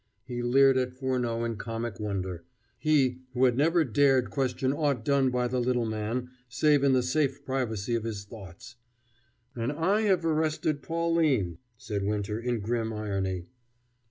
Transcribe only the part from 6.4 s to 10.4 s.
save in the safe privacy of his thoughts. "And I have